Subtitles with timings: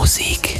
[0.00, 0.58] Musik.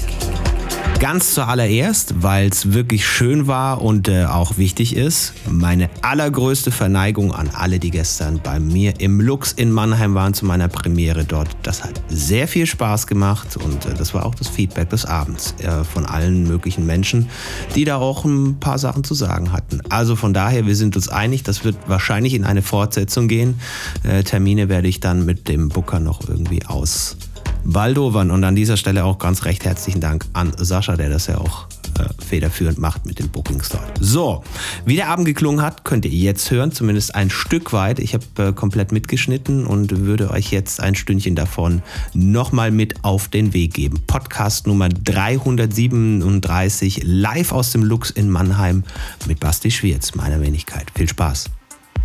[0.98, 7.32] Ganz zuallererst, weil es wirklich schön war und äh, auch wichtig ist, meine allergrößte Verneigung
[7.32, 11.48] an alle, die gestern bei mir im Lux in Mannheim waren zu meiner Premiere dort.
[11.62, 15.54] Das hat sehr viel Spaß gemacht und äh, das war auch das Feedback des Abends
[15.60, 17.30] äh, von allen möglichen Menschen,
[17.74, 19.80] die da auch ein paar Sachen zu sagen hatten.
[19.88, 23.58] Also von daher, wir sind uns einig, das wird wahrscheinlich in eine Fortsetzung gehen.
[24.02, 27.16] Äh, Termine werde ich dann mit dem Booker noch irgendwie aus
[27.64, 28.30] Waldovern.
[28.30, 31.66] Und an dieser Stelle auch ganz recht herzlichen Dank an Sascha, der das ja auch
[31.98, 33.98] äh, federführend macht mit den Bookings dort.
[34.00, 34.42] So,
[34.84, 37.98] wie der Abend geklungen hat, könnt ihr jetzt hören, zumindest ein Stück weit.
[37.98, 41.82] Ich habe äh, komplett mitgeschnitten und würde euch jetzt ein Stündchen davon
[42.14, 44.00] nochmal mit auf den Weg geben.
[44.06, 48.84] Podcast Nummer 337, live aus dem Lux in Mannheim
[49.26, 50.86] mit Basti Schwierz, meiner Wenigkeit.
[50.94, 51.50] Viel Spaß.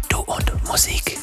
[0.09, 1.17] Du und Musik.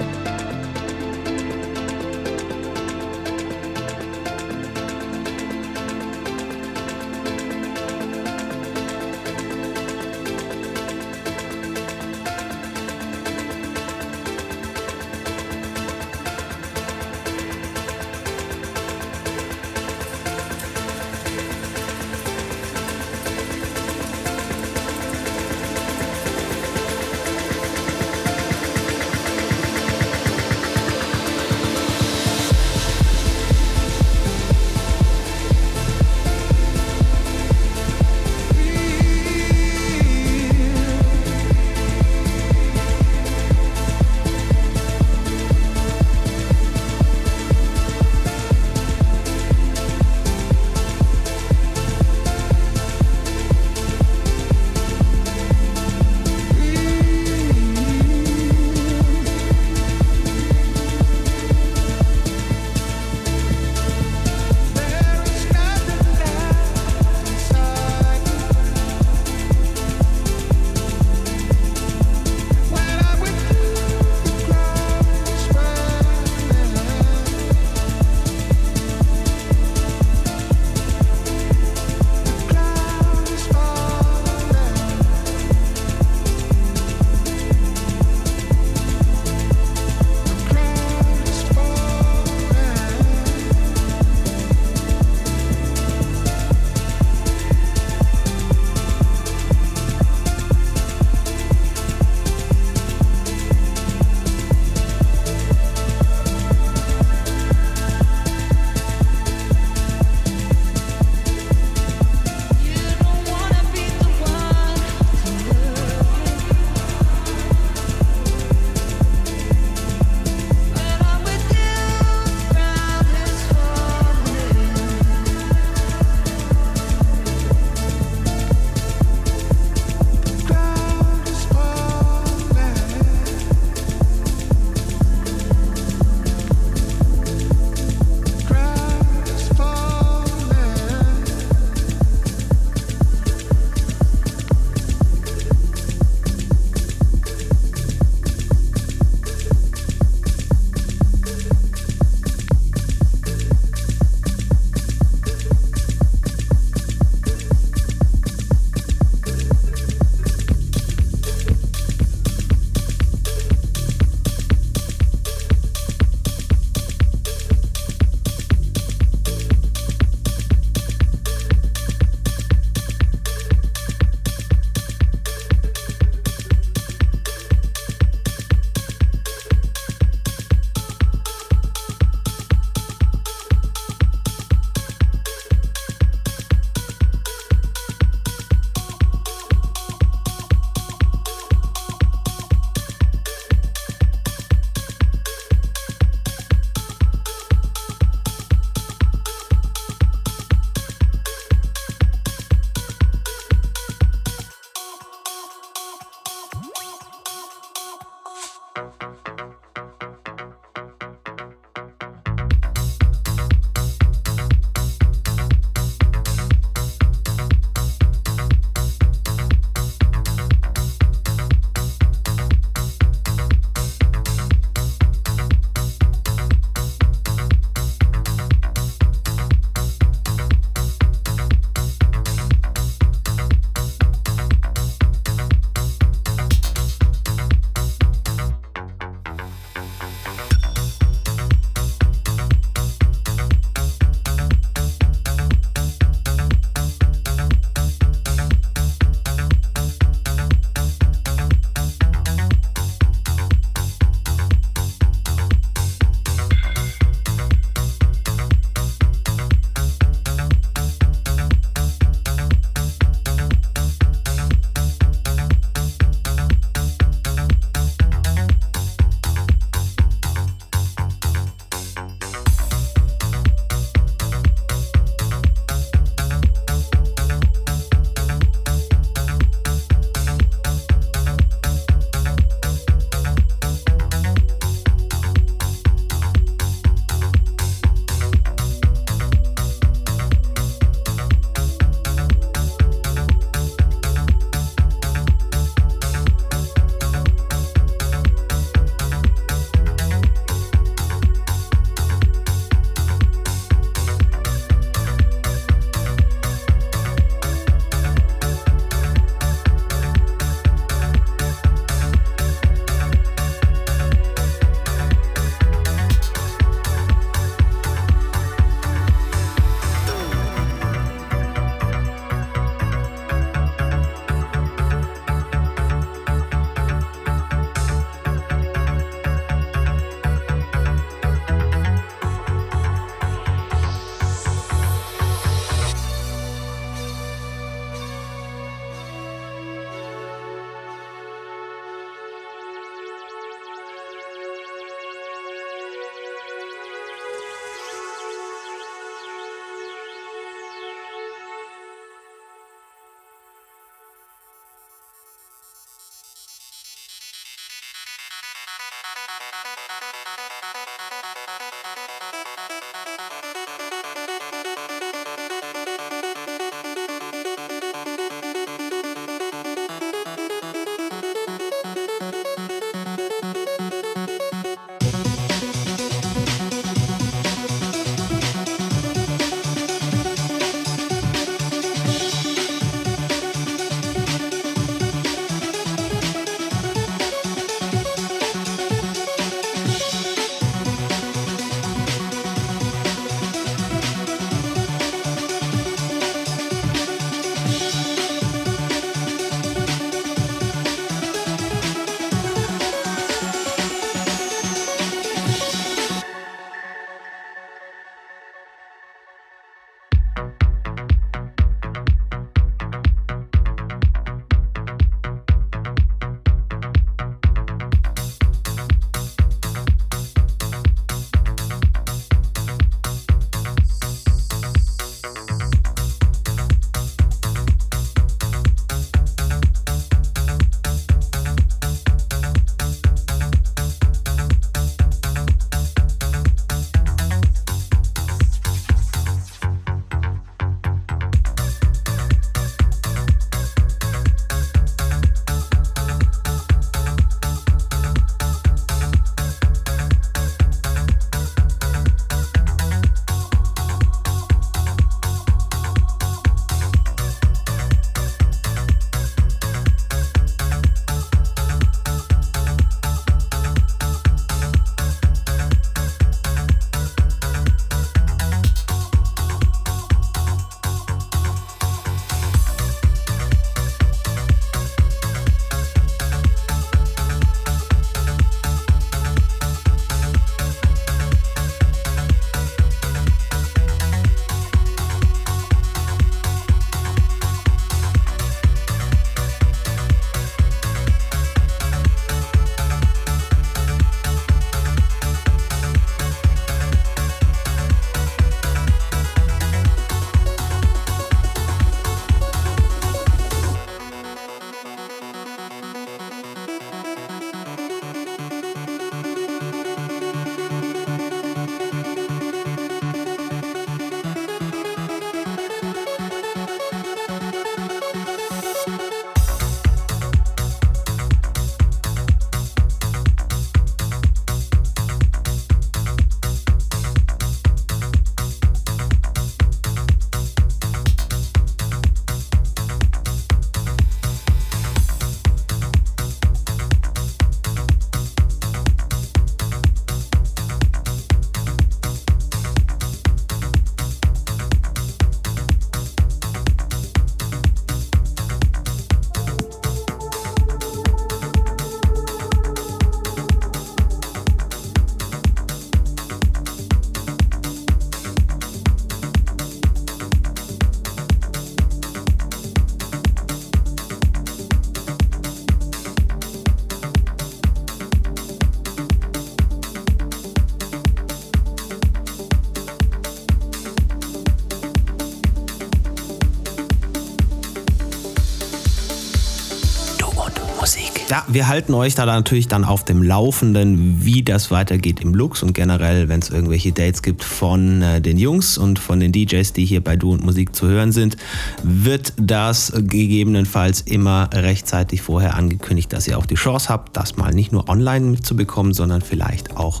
[581.54, 585.74] Wir halten euch da natürlich dann auf dem Laufenden, wie das weitergeht im Lux und
[585.74, 589.84] generell, wenn es irgendwelche Dates gibt von äh, den Jungs und von den DJs, die
[589.84, 591.36] hier bei Du und Musik zu hören sind,
[591.82, 597.52] wird das gegebenenfalls immer rechtzeitig vorher angekündigt, dass ihr auch die Chance habt, das mal
[597.52, 600.00] nicht nur online mitzubekommen, sondern vielleicht auch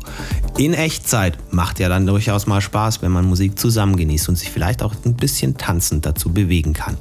[0.56, 1.38] in Echtzeit.
[1.50, 4.94] Macht ja dann durchaus mal Spaß, wenn man Musik zusammen genießt und sich vielleicht auch
[5.04, 6.96] ein bisschen tanzend dazu bewegen kann.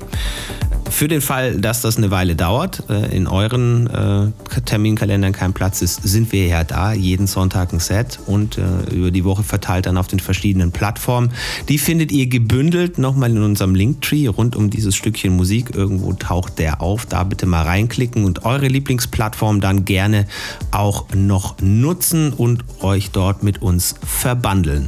[1.02, 5.82] Für den Fall, dass das eine Weile dauert, äh, in euren äh, Terminkalendern kein Platz
[5.82, 9.88] ist, sind wir ja da, jeden Sonntag ein Set und äh, über die Woche verteilt
[9.88, 11.32] dann auf den verschiedenen Plattformen.
[11.70, 15.74] Die findet ihr gebündelt nochmal in unserem Linktree rund um dieses Stückchen Musik.
[15.74, 17.08] Irgendwo taucht der auf.
[17.08, 20.28] Da bitte mal reinklicken und eure Lieblingsplattform dann gerne
[20.70, 24.88] auch noch nutzen und euch dort mit uns verbandeln.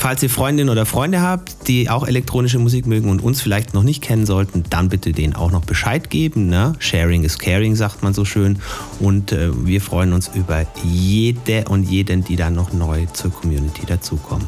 [0.00, 3.82] Falls ihr Freundinnen oder Freunde habt, die auch elektronische Musik mögen und uns vielleicht noch
[3.82, 6.46] nicht kennen sollten, dann bitte denen auch noch Bescheid geben.
[6.46, 6.72] Ne?
[6.78, 8.60] Sharing is caring, sagt man so schön.
[8.98, 13.84] Und äh, wir freuen uns über jede und jeden, die dann noch neu zur Community
[13.84, 14.46] dazukommen.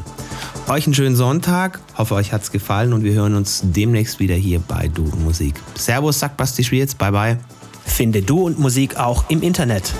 [0.67, 1.79] Euch einen schönen Sonntag.
[1.99, 5.23] Hoffe, euch hat es gefallen und wir hören uns demnächst wieder hier bei Du und
[5.23, 5.53] Musik.
[5.75, 6.95] Servus, sagt Basti Schwierz.
[6.95, 7.37] Bye bye.
[7.85, 9.93] Finde Du und Musik auch im Internet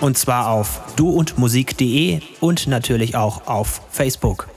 [0.00, 4.53] Und zwar auf duundmusik.de und natürlich auch auf Facebook.